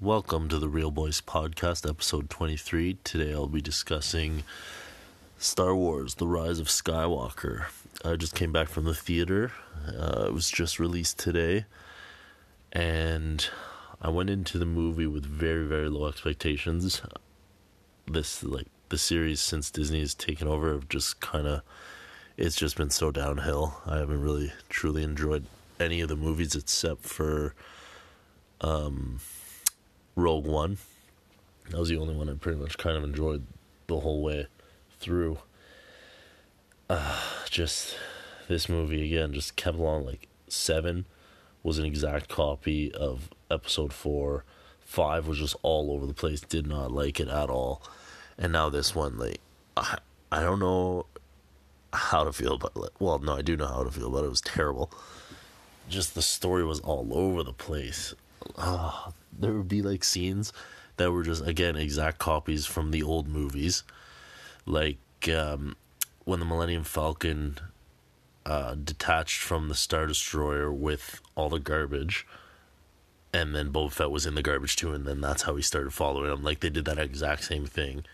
Welcome 0.00 0.50
to 0.50 0.58
the 0.58 0.68
Reel 0.68 0.90
Boys 0.90 1.22
Podcast, 1.22 1.88
episode 1.88 2.28
23. 2.28 2.98
Today 3.02 3.32
I'll 3.32 3.46
be 3.46 3.62
discussing 3.62 4.42
Star 5.38 5.74
Wars 5.74 6.16
The 6.16 6.26
Rise 6.26 6.58
of 6.58 6.66
Skywalker. 6.66 7.64
I 8.04 8.16
just 8.16 8.34
came 8.34 8.52
back 8.52 8.68
from 8.68 8.84
the 8.84 8.94
theater. 8.94 9.52
Uh, 9.88 10.26
it 10.26 10.34
was 10.34 10.50
just 10.50 10.78
released 10.78 11.18
today. 11.18 11.64
And 12.72 13.48
I 14.02 14.10
went 14.10 14.28
into 14.28 14.58
the 14.58 14.66
movie 14.66 15.06
with 15.06 15.24
very, 15.24 15.66
very 15.66 15.88
low 15.88 16.08
expectations. 16.08 17.00
This, 18.06 18.44
like, 18.44 18.66
the 18.90 18.98
series 18.98 19.40
since 19.40 19.70
Disney 19.70 20.00
has 20.00 20.12
taken 20.12 20.46
over 20.46 20.74
have 20.74 20.90
just 20.90 21.20
kind 21.20 21.46
of. 21.46 21.62
It's 22.36 22.56
just 22.56 22.76
been 22.76 22.90
so 22.90 23.10
downhill. 23.10 23.80
I 23.86 23.96
haven't 23.96 24.20
really 24.20 24.52
truly 24.68 25.02
enjoyed 25.02 25.46
any 25.80 26.02
of 26.02 26.10
the 26.10 26.16
movies 26.16 26.54
except 26.54 27.04
for 27.04 27.54
um, 28.60 29.20
Rogue 30.16 30.46
One. 30.46 30.78
That 31.70 31.78
was 31.78 31.90
the 31.90 31.98
only 31.98 32.14
one 32.14 32.28
I 32.28 32.32
pretty 32.34 32.58
much 32.58 32.78
kind 32.78 32.96
of 32.96 33.04
enjoyed 33.04 33.46
the 33.86 34.00
whole 34.00 34.22
way 34.22 34.46
through. 34.98 35.38
Uh, 36.88 37.20
just 37.50 37.96
this 38.48 38.68
movie 38.68 39.04
again 39.04 39.32
just 39.32 39.56
kept 39.56 39.76
along 39.76 40.06
like 40.06 40.28
seven 40.48 41.04
was 41.62 41.78
an 41.78 41.84
exact 41.84 42.28
copy 42.28 42.92
of 42.92 43.28
episode 43.50 43.92
four. 43.92 44.44
Five 44.80 45.26
was 45.26 45.38
just 45.38 45.56
all 45.62 45.90
over 45.92 46.06
the 46.06 46.14
place. 46.14 46.40
Did 46.40 46.66
not 46.66 46.92
like 46.92 47.18
it 47.18 47.28
at 47.28 47.50
all. 47.50 47.82
And 48.38 48.52
now 48.52 48.68
this 48.68 48.94
one, 48.94 49.18
like 49.18 49.40
I, 49.76 49.98
I 50.30 50.42
don't 50.42 50.60
know 50.60 51.06
how 51.92 52.24
to 52.24 52.32
feel 52.32 52.54
about 52.54 52.72
it. 52.76 52.90
Well, 53.00 53.18
no, 53.18 53.36
I 53.36 53.42
do 53.42 53.56
know 53.56 53.66
how 53.66 53.82
to 53.82 53.90
feel 53.90 54.08
about 54.08 54.22
it. 54.22 54.26
It 54.26 54.30
was 54.30 54.40
terrible. 54.40 54.92
Just 55.88 56.14
the 56.14 56.22
story 56.22 56.64
was 56.64 56.80
all 56.80 57.08
over 57.12 57.42
the 57.42 57.52
place. 57.52 58.14
Uh, 58.56 59.10
there 59.38 59.52
would 59.52 59.68
be 59.68 59.82
like 59.82 60.04
scenes 60.04 60.52
that 60.96 61.12
were 61.12 61.22
just 61.22 61.46
again 61.46 61.76
exact 61.76 62.18
copies 62.18 62.66
from 62.66 62.90
the 62.90 63.02
old 63.02 63.28
movies, 63.28 63.82
like 64.64 64.98
um, 65.28 65.76
when 66.24 66.40
the 66.40 66.46
Millennium 66.46 66.84
Falcon 66.84 67.58
uh, 68.44 68.74
detached 68.74 69.40
from 69.40 69.68
the 69.68 69.74
Star 69.74 70.06
Destroyer 70.06 70.72
with 70.72 71.20
all 71.34 71.48
the 71.48 71.58
garbage, 71.58 72.26
and 73.32 73.54
then 73.54 73.72
Boba 73.72 73.92
Fett 73.92 74.10
was 74.10 74.26
in 74.26 74.34
the 74.34 74.42
garbage 74.42 74.76
too, 74.76 74.92
and 74.92 75.06
then 75.06 75.20
that's 75.20 75.42
how 75.42 75.56
he 75.56 75.62
started 75.62 75.92
following 75.92 76.30
him. 76.32 76.42
Like 76.42 76.60
they 76.60 76.70
did 76.70 76.84
that 76.86 76.98
exact 76.98 77.44
same 77.44 77.66
thing 77.66 78.04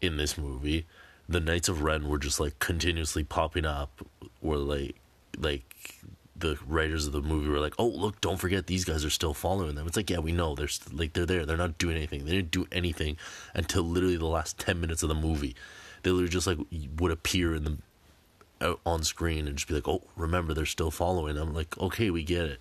in 0.00 0.16
this 0.16 0.36
movie. 0.36 0.86
The 1.28 1.40
Knights 1.40 1.68
of 1.68 1.82
Ren 1.82 2.08
were 2.08 2.18
just 2.18 2.38
like 2.38 2.58
continuously 2.58 3.24
popping 3.24 3.64
up, 3.64 4.02
were 4.40 4.58
like 4.58 4.96
like 5.38 5.64
the 6.38 6.58
writers 6.66 7.06
of 7.06 7.12
the 7.12 7.22
movie 7.22 7.48
were 7.48 7.60
like, 7.60 7.74
"Oh, 7.78 7.86
look, 7.86 8.20
don't 8.20 8.38
forget 8.38 8.66
these 8.66 8.84
guys 8.84 9.04
are 9.04 9.10
still 9.10 9.34
following 9.34 9.74
them." 9.74 9.86
It's 9.86 9.96
like, 9.96 10.10
yeah, 10.10 10.18
we 10.18 10.32
know 10.32 10.54
they're 10.54 10.68
st- 10.68 10.96
like 10.96 11.12
they're 11.12 11.26
there. 11.26 11.46
They're 11.46 11.56
not 11.56 11.78
doing 11.78 11.96
anything. 11.96 12.24
They 12.24 12.32
didn't 12.32 12.50
do 12.50 12.66
anything 12.70 13.16
until 13.54 13.82
literally 13.82 14.16
the 14.16 14.26
last 14.26 14.58
ten 14.58 14.80
minutes 14.80 15.02
of 15.02 15.08
the 15.08 15.14
movie. 15.14 15.54
They 16.02 16.10
literally 16.10 16.30
just 16.30 16.46
like 16.46 16.58
would 16.98 17.12
appear 17.12 17.54
in 17.54 17.64
the 17.64 17.78
out 18.60 18.80
on 18.86 19.02
screen 19.04 19.46
and 19.46 19.56
just 19.56 19.68
be 19.68 19.74
like, 19.74 19.88
"Oh, 19.88 20.02
remember 20.16 20.54
they're 20.54 20.66
still 20.66 20.90
following." 20.90 21.36
I'm 21.36 21.54
like, 21.54 21.78
"Okay, 21.78 22.10
we 22.10 22.22
get 22.22 22.44
it." 22.44 22.60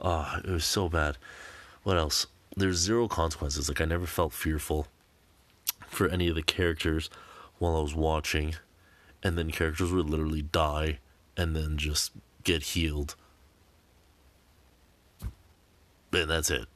Ah, 0.00 0.36
oh, 0.36 0.48
it 0.48 0.52
was 0.52 0.64
so 0.64 0.88
bad. 0.88 1.18
What 1.82 1.96
else? 1.96 2.26
There's 2.56 2.76
zero 2.76 3.08
consequences. 3.08 3.68
Like 3.68 3.80
I 3.80 3.84
never 3.84 4.06
felt 4.06 4.32
fearful 4.32 4.86
for 5.86 6.08
any 6.08 6.28
of 6.28 6.34
the 6.34 6.42
characters 6.42 7.10
while 7.58 7.76
I 7.76 7.80
was 7.80 7.94
watching, 7.94 8.56
and 9.22 9.36
then 9.36 9.50
characters 9.50 9.92
would 9.92 10.10
literally 10.10 10.42
die 10.42 10.98
and 11.36 11.56
then 11.56 11.76
just 11.76 12.12
get 12.44 12.62
healed. 12.62 13.16
And 16.12 16.30
that's 16.30 16.50
it. 16.50 16.66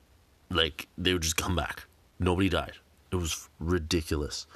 Like, 0.51 0.89
they 0.97 1.13
would 1.13 1.23
just 1.23 1.37
come 1.37 1.57
back. 1.57 1.85
Nobody 2.19 2.49
died. 2.49 2.73
It 3.11 3.17
was 3.17 3.49
ridiculous. 3.59 4.47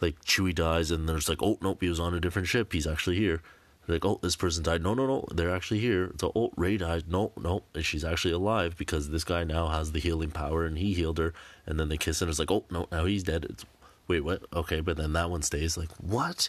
Like, 0.00 0.20
Chewie 0.24 0.54
dies, 0.54 0.90
and 0.90 1.08
there's 1.08 1.28
like, 1.28 1.42
oh, 1.42 1.58
nope, 1.62 1.78
he 1.80 1.88
was 1.88 2.00
on 2.00 2.14
a 2.14 2.20
different 2.20 2.48
ship. 2.48 2.72
He's 2.72 2.86
actually 2.86 3.16
here. 3.16 3.40
Like, 3.86 4.04
oh, 4.04 4.18
this 4.22 4.36
person 4.36 4.62
died. 4.62 4.82
No, 4.82 4.94
no, 4.94 5.06
no, 5.06 5.26
they're 5.30 5.54
actually 5.54 5.80
here. 5.80 6.12
So, 6.20 6.32
oh, 6.34 6.52
Rey 6.56 6.76
died. 6.76 7.04
No, 7.08 7.32
no, 7.40 7.64
and 7.74 7.84
she's 7.84 8.04
actually 8.04 8.32
alive 8.32 8.76
because 8.76 9.10
this 9.10 9.24
guy 9.24 9.44
now 9.44 9.68
has 9.68 9.92
the 9.92 10.00
healing 10.00 10.30
power, 10.30 10.64
and 10.64 10.78
he 10.78 10.94
healed 10.94 11.18
her. 11.18 11.32
And 11.66 11.78
then 11.78 11.88
they 11.88 11.96
kiss, 11.96 12.20
and 12.20 12.30
it's 12.30 12.38
like, 12.38 12.50
oh, 12.50 12.64
no, 12.70 12.86
now 12.90 13.04
he's 13.04 13.22
dead. 13.22 13.46
It's, 13.48 13.64
wait, 14.08 14.20
what? 14.20 14.42
Okay, 14.52 14.80
but 14.80 14.96
then 14.96 15.12
that 15.12 15.30
one 15.30 15.42
stays. 15.42 15.76
Like, 15.76 15.92
what? 15.98 16.48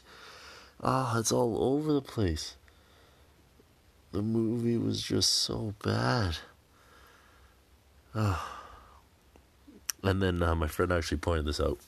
Ah, 0.81 1.13
oh, 1.15 1.19
it's 1.19 1.31
all 1.31 1.61
over 1.61 1.93
the 1.93 2.01
place 2.01 2.55
the 4.15 4.21
movie 4.21 4.77
was 4.77 5.01
just 5.01 5.33
so 5.33 5.73
bad. 5.83 6.37
Oh. 8.15 8.49
And 10.03 10.21
then 10.21 10.41
uh, 10.41 10.55
my 10.55 10.67
friend 10.67 10.93
actually 10.93 11.17
pointed 11.17 11.45
this 11.45 11.59
out 11.59 11.79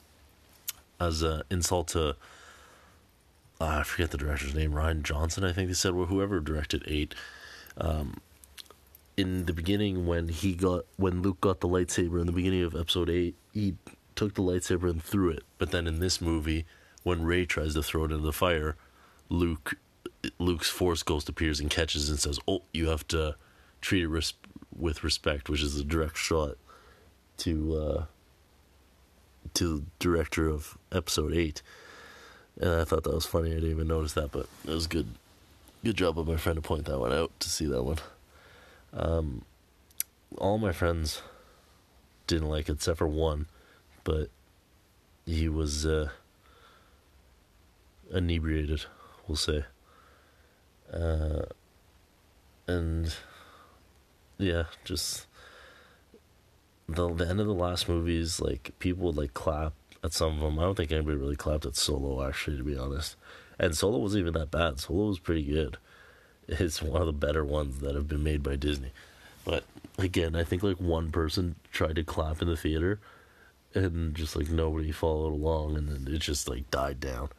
as 1.00 1.22
an 1.22 1.44
insult 1.50 1.88
to, 1.90 2.10
uh, 2.10 2.14
I 3.62 3.84
forget 3.84 4.12
the 4.12 4.18
director's 4.18 4.54
name, 4.54 4.74
Rian 4.74 5.04
Johnson, 5.04 5.46
I 5.46 5.54
think 5.54 5.70
they 5.70 5.74
said, 5.74 5.94
or 5.94 6.08
whoever 6.08 6.42
directed 6.42 6.84
8. 6.86 7.16
Um, 7.78 8.20
in 9.16 9.46
the 9.46 9.54
beginning, 9.54 10.06
when 10.06 10.28
he 10.28 10.54
got, 10.54 10.84
when 10.98 11.22
Luke 11.22 11.40
got 11.40 11.62
the 11.62 11.70
lightsaber 11.70 12.20
in 12.20 12.26
the 12.26 12.34
beginning 12.34 12.64
of 12.64 12.76
episode 12.76 13.10
8, 13.10 13.36
he 13.54 13.76
took 14.16 14.34
the 14.34 14.42
lightsaber 14.42 14.90
and 14.90 15.02
threw 15.02 15.30
it. 15.30 15.44
But 15.60 15.72
then 15.72 15.88
in 15.88 16.02
this 16.02 16.20
movie, 16.20 16.66
when 17.04 17.24
Rey 17.24 17.46
tries 17.46 17.74
to 17.76 17.84
throw 17.84 18.04
it 18.04 18.12
into 18.12 18.26
the 18.26 18.34
fire, 18.34 18.76
Luke 19.30 19.76
Luke's 20.40 20.70
Force 20.70 21.04
Ghost 21.04 21.30
appears 21.30 21.60
and 21.60 21.70
catches 21.70 22.10
and 22.10 22.20
says, 22.20 22.40
"Oh, 22.48 22.64
you 22.74 22.90
have 22.90 23.08
to 23.10 23.36
treat 23.82 24.04
it 24.04 24.08
res- 24.08 24.34
with 24.76 25.04
respect," 25.04 25.50
which 25.50 25.62
is 25.62 25.80
a 25.80 25.84
direct 25.84 26.18
shot 26.18 26.58
to 27.38 27.76
uh, 27.76 28.06
to 29.54 29.78
the 29.78 29.84
director 30.00 30.48
of 30.48 30.78
Episode 30.92 31.34
Eight. 31.34 31.62
And 32.60 32.72
I 32.72 32.84
thought 32.84 33.04
that 33.04 33.14
was 33.14 33.26
funny. 33.26 33.52
I 33.52 33.56
didn't 33.56 33.72
even 33.72 33.88
notice 33.88 34.14
that, 34.14 34.32
but 34.32 34.48
it 34.66 34.72
was 34.72 34.88
good. 34.88 35.08
Good 35.84 35.98
job 35.98 36.18
of 36.18 36.28
my 36.28 36.38
friend 36.38 36.56
to 36.56 36.62
point 36.62 36.86
that 36.86 37.00
one 37.00 37.14
out 37.14 37.32
to 37.40 37.50
see 37.50 37.68
that 37.68 37.84
one. 37.84 38.00
Um, 38.94 39.46
all 40.38 40.58
my 40.58 40.72
friends 40.72 41.22
didn't 42.26 42.50
like 42.50 42.68
it 42.68 42.74
except 42.74 42.98
for 42.98 43.08
one, 43.08 43.46
but 44.04 44.30
he 45.26 45.48
was 45.48 45.86
uh, 45.86 46.10
inebriated, 48.12 48.86
we'll 49.28 49.36
say. 49.36 49.66
Uh, 50.94 51.46
and 52.68 53.14
yeah, 54.38 54.64
just 54.86 55.26
the 56.88 57.14
the 57.14 57.28
end 57.28 57.40
of 57.40 57.48
the 57.48 57.54
last 57.54 57.90
movies, 57.90 58.40
like 58.40 58.72
people 58.80 59.06
would 59.08 59.18
like 59.18 59.34
clap 59.34 59.74
at 60.04 60.14
some 60.14 60.36
of 60.36 60.40
them. 60.40 60.60
I 60.60 60.64
don't 60.64 60.76
think 60.76 60.92
anybody 60.92 61.18
really 61.18 61.36
clapped 61.36 61.66
at 61.66 61.76
Solo, 61.76 62.26
actually, 62.26 62.58
to 62.58 62.64
be 62.64 62.78
honest. 62.78 63.16
And 63.60 63.76
Solo 63.76 63.98
wasn't 63.98 64.22
even 64.22 64.34
that 64.34 64.52
bad. 64.52 64.80
Solo 64.80 65.08
was 65.08 65.20
pretty 65.20 65.44
good. 65.44 65.78
It's 66.48 66.82
one 66.82 67.02
of 67.02 67.08
the 67.08 67.14
better 67.14 67.44
ones 67.44 67.80
that 67.80 67.96
have 67.96 68.08
been 68.08 68.24
made 68.24 68.44
by 68.44 68.56
Disney. 68.56 68.92
But 69.44 69.66
again, 69.98 70.36
I 70.36 70.44
think 70.44 70.64
like 70.64 70.78
one 70.78 71.12
person 71.12 71.56
tried 71.72 71.96
to 71.96 72.04
clap 72.04 72.42
in 72.42 72.48
the 72.48 72.56
theater, 72.56 73.00
and 73.74 74.16
just 74.16 74.36
like 74.36 74.50
nobody 74.50 74.92
followed 74.92 75.34
along, 75.34 75.76
and 75.76 75.90
then 75.90 76.14
it 76.14 76.20
just 76.20 76.48
like 76.48 76.70
died 76.72 77.00
down. 77.00 77.30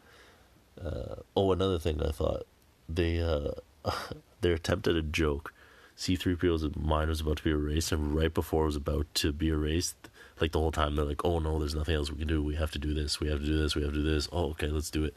Uh, 0.83 1.17
oh, 1.37 1.53
another 1.53 1.79
thing 1.79 2.03
I 2.03 2.11
thought 2.11 2.47
they 2.89 3.21
uh, 3.21 3.51
they 4.41 4.53
attempted 4.53 4.97
a 4.97 5.03
joke. 5.03 5.53
C3PO's 5.97 6.77
mind 6.77 7.09
was 7.09 7.21
about 7.21 7.39
to 7.39 7.43
be 7.43 7.51
erased, 7.51 7.91
and 7.91 8.15
right 8.15 8.33
before 8.33 8.63
it 8.63 8.67
was 8.67 8.77
about 8.77 9.13
to 9.15 9.33
be 9.33 9.49
erased, 9.49 9.97
like 10.41 10.53
the 10.53 10.61
whole 10.61 10.71
time 10.71 10.95
they're 10.95 11.05
like, 11.05 11.25
"Oh 11.25 11.41
no, 11.41 11.59
there's 11.59 11.75
nothing 11.75 11.97
else 11.97 12.11
we 12.11 12.19
can 12.19 12.29
do. 12.29 12.43
We 12.43 12.55
have 12.55 12.71
to 12.73 12.79
do 12.79 12.95
this. 12.95 13.21
We 13.21 13.29
have 13.29 13.41
to 13.41 13.47
do 13.47 13.59
this. 13.59 13.75
We 13.75 13.83
have 13.83 13.93
to 13.93 13.99
do 13.99 14.11
this. 14.11 14.29
Oh, 14.33 14.51
okay, 14.51 14.69
let's 14.69 14.91
do 14.91 15.05
it." 15.05 15.15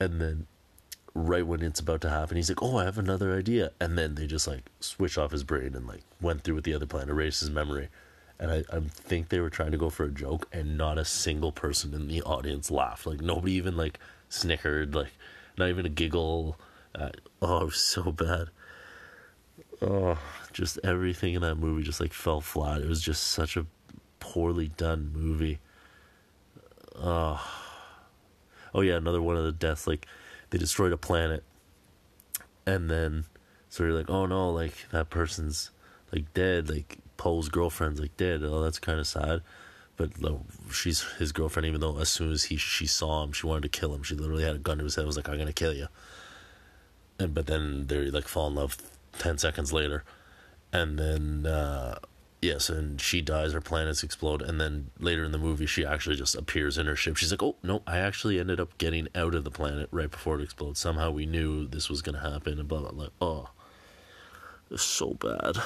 And 0.00 0.20
then, 0.20 0.46
right 1.14 1.46
when 1.46 1.62
it's 1.62 1.80
about 1.80 2.00
to 2.02 2.10
happen, 2.10 2.36
he's 2.36 2.48
like, 2.48 2.62
"Oh, 2.62 2.78
I 2.78 2.84
have 2.84 2.98
another 2.98 3.36
idea," 3.36 3.72
and 3.78 3.98
then 3.98 4.14
they 4.14 4.26
just 4.26 4.48
like 4.48 4.70
switch 4.80 5.18
off 5.18 5.32
his 5.32 5.44
brain 5.44 5.74
and 5.74 5.86
like 5.86 6.02
went 6.20 6.42
through 6.42 6.54
with 6.54 6.64
the 6.64 6.74
other 6.74 6.86
plan, 6.86 7.10
erased 7.10 7.40
his 7.40 7.50
memory. 7.50 7.88
And 8.38 8.50
I, 8.50 8.64
I 8.74 8.80
think 8.88 9.28
they 9.28 9.40
were 9.40 9.50
trying 9.50 9.72
to 9.72 9.76
go 9.76 9.90
for 9.90 10.04
a 10.04 10.10
joke, 10.10 10.48
and 10.50 10.78
not 10.78 10.96
a 10.96 11.04
single 11.04 11.52
person 11.52 11.92
in 11.92 12.08
the 12.08 12.22
audience 12.22 12.70
laughed. 12.70 13.06
Like 13.06 13.20
nobody 13.20 13.52
even 13.52 13.76
like 13.76 13.98
snickered, 14.30 14.94
like 14.94 15.12
not 15.58 15.68
even 15.68 15.84
a 15.84 15.90
giggle 15.90 16.56
uh, 16.94 17.10
oh, 17.40 17.62
it 17.62 17.64
was 17.66 17.76
so 17.76 18.12
bad. 18.12 18.48
Oh, 19.82 20.18
just 20.52 20.78
everything 20.84 21.34
in 21.34 21.42
that 21.42 21.56
movie 21.56 21.82
just 21.82 22.00
like 22.00 22.12
fell 22.12 22.40
flat. 22.40 22.82
It 22.82 22.88
was 22.88 23.00
just 23.00 23.22
such 23.28 23.56
a 23.56 23.66
poorly 24.18 24.68
done 24.68 25.10
movie. 25.14 25.58
Oh, 26.96 27.40
oh 28.74 28.80
yeah, 28.80 28.96
another 28.96 29.22
one 29.22 29.36
of 29.36 29.44
the 29.44 29.52
deaths. 29.52 29.86
Like 29.86 30.06
they 30.50 30.58
destroyed 30.58 30.92
a 30.92 30.98
planet, 30.98 31.44
and 32.66 32.90
then 32.90 33.24
so 33.68 33.84
you're 33.84 33.94
like, 33.94 34.10
oh 34.10 34.26
no, 34.26 34.50
like 34.50 34.74
that 34.90 35.10
person's 35.10 35.70
like 36.12 36.32
dead. 36.34 36.68
Like 36.68 36.98
Poe's 37.16 37.48
girlfriend's 37.48 38.00
like 38.00 38.16
dead. 38.16 38.42
Oh, 38.42 38.62
that's 38.62 38.78
kind 38.78 38.98
of 38.98 39.06
sad. 39.06 39.42
But 39.96 40.20
like, 40.20 40.38
she's 40.72 41.02
his 41.18 41.32
girlfriend, 41.32 41.66
even 41.66 41.80
though 41.80 41.98
as 41.98 42.08
soon 42.08 42.32
as 42.32 42.44
he 42.44 42.56
she 42.56 42.86
saw 42.86 43.22
him, 43.22 43.32
she 43.32 43.46
wanted 43.46 43.72
to 43.72 43.80
kill 43.80 43.94
him. 43.94 44.02
She 44.02 44.14
literally 44.14 44.44
had 44.44 44.56
a 44.56 44.58
gun 44.58 44.78
to 44.78 44.84
his 44.84 44.96
head. 44.96 45.06
Was 45.06 45.16
like, 45.16 45.28
I'm 45.28 45.38
gonna 45.38 45.52
kill 45.52 45.72
you 45.72 45.88
and 47.20 47.34
but 47.34 47.46
then 47.46 47.86
they 47.86 48.10
like 48.10 48.26
fall 48.26 48.48
in 48.48 48.54
love 48.54 48.76
10 49.18 49.38
seconds 49.38 49.72
later 49.72 50.04
and 50.72 50.98
then 50.98 51.46
uh, 51.46 51.98
Yes, 52.42 52.70
and 52.70 52.98
she 52.98 53.20
dies, 53.20 53.52
her 53.52 53.60
planets 53.60 54.02
explode, 54.02 54.40
and 54.40 54.58
then 54.58 54.90
later 54.98 55.24
in 55.24 55.32
the 55.32 55.38
movie, 55.38 55.66
she 55.66 55.84
actually 55.84 56.16
just 56.16 56.34
appears 56.34 56.78
in 56.78 56.86
her 56.86 56.96
ship. 56.96 57.16
She's 57.16 57.30
like, 57.30 57.42
"Oh 57.42 57.56
no, 57.62 57.82
I 57.86 57.98
actually 57.98 58.40
ended 58.40 58.58
up 58.58 58.78
getting 58.78 59.08
out 59.14 59.34
of 59.34 59.44
the 59.44 59.50
planet 59.50 59.88
right 59.90 60.10
before 60.10 60.40
it 60.40 60.44
explodes. 60.44 60.80
Somehow 60.80 61.10
we 61.10 61.26
knew 61.26 61.66
this 61.66 61.90
was 61.90 62.00
gonna 62.00 62.20
happen." 62.20 62.58
And 62.58 62.66
blah 62.66 62.80
blah. 62.80 62.92
blah. 62.92 63.02
Like, 63.04 63.12
oh, 63.20 63.50
it's 64.70 64.82
so 64.82 65.10
bad, 65.14 65.56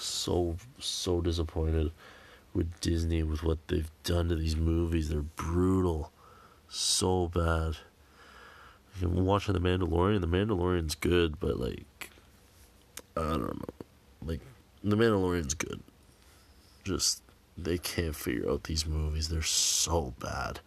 so 0.00 0.56
so 0.80 1.20
disappointed 1.20 1.92
with 2.52 2.80
Disney 2.80 3.22
with 3.22 3.44
what 3.44 3.58
they've 3.68 3.90
done 4.02 4.28
to 4.28 4.34
these 4.34 4.56
movies. 4.56 5.10
They're 5.10 5.22
brutal, 5.22 6.10
so 6.68 7.28
bad. 7.28 7.76
I'm 9.02 9.24
watching 9.24 9.54
The 9.54 9.60
Mandalorian. 9.60 10.20
The 10.20 10.28
Mandalorian's 10.28 10.94
good, 10.94 11.40
but 11.40 11.58
like, 11.58 12.10
I 13.16 13.22
don't 13.22 13.40
know, 13.40 13.74
like 14.24 14.40
The 14.82 14.96
Mandalorian's 14.96 15.54
good 15.54 15.80
just 16.84 17.22
they 17.56 17.78
can't 17.78 18.14
figure 18.14 18.50
out 18.50 18.64
these 18.64 18.86
movies. 18.86 19.28
They're 19.28 19.42
so 19.42 20.14
bad. 20.20 20.60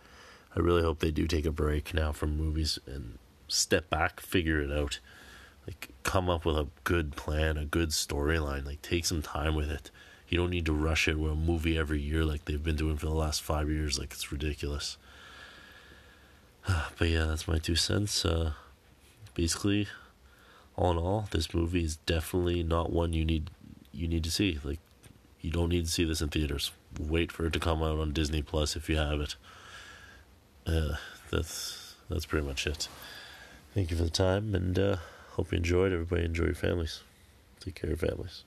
I 0.55 0.59
really 0.59 0.81
hope 0.81 0.99
they 0.99 1.11
do 1.11 1.27
take 1.27 1.45
a 1.45 1.51
break 1.51 1.93
now 1.93 2.11
from 2.11 2.35
movies 2.35 2.79
and 2.85 3.19
step 3.47 3.89
back, 3.89 4.19
figure 4.19 4.61
it 4.61 4.71
out. 4.71 4.99
Like 5.65 5.89
come 6.03 6.29
up 6.29 6.45
with 6.45 6.57
a 6.57 6.67
good 6.83 7.15
plan, 7.15 7.57
a 7.57 7.65
good 7.65 7.89
storyline. 7.89 8.65
Like 8.65 8.81
take 8.81 9.05
some 9.05 9.21
time 9.21 9.55
with 9.55 9.69
it. 9.69 9.91
You 10.27 10.37
don't 10.37 10.49
need 10.49 10.65
to 10.65 10.73
rush 10.73 11.07
it 11.07 11.19
with 11.19 11.31
a 11.31 11.35
movie 11.35 11.77
every 11.77 12.01
year 12.01 12.25
like 12.25 12.45
they've 12.45 12.63
been 12.63 12.75
doing 12.75 12.97
for 12.97 13.05
the 13.05 13.13
last 13.13 13.41
five 13.41 13.69
years. 13.69 13.99
Like 13.99 14.13
it's 14.13 14.31
ridiculous. 14.31 14.97
But 16.97 17.09
yeah, 17.09 17.25
that's 17.25 17.47
my 17.47 17.59
two 17.59 17.75
cents. 17.75 18.25
Uh, 18.25 18.53
basically, 19.35 19.87
all 20.75 20.91
in 20.91 20.97
all, 20.97 21.27
this 21.31 21.53
movie 21.53 21.83
is 21.83 21.97
definitely 21.97 22.63
not 22.63 22.91
one 22.91 23.13
you 23.13 23.23
need 23.23 23.51
you 23.91 24.07
need 24.07 24.23
to 24.23 24.31
see. 24.31 24.59
Like 24.63 24.79
you 25.41 25.51
don't 25.51 25.69
need 25.69 25.85
to 25.85 25.91
see 25.91 26.03
this 26.03 26.21
in 26.21 26.29
theaters. 26.29 26.71
Wait 26.99 27.31
for 27.31 27.45
it 27.45 27.53
to 27.53 27.59
come 27.59 27.83
out 27.83 27.99
on 27.99 28.13
Disney 28.13 28.41
Plus 28.41 28.75
if 28.75 28.89
you 28.89 28.97
have 28.97 29.21
it. 29.21 29.35
Uh, 30.65 30.95
that's 31.31 31.95
that's 32.09 32.25
pretty 32.25 32.45
much 32.45 32.65
it. 32.65 32.87
Thank 33.73 33.91
you 33.91 33.97
for 33.97 34.03
the 34.03 34.09
time, 34.09 34.55
and 34.55 34.77
uh, 34.77 34.97
hope 35.31 35.51
you 35.51 35.57
enjoyed. 35.57 35.93
Everybody 35.93 36.25
enjoy 36.25 36.45
your 36.45 36.55
families. 36.55 37.01
Take 37.59 37.75
care 37.75 37.91
of 37.91 38.01
your 38.01 38.09
families. 38.09 38.43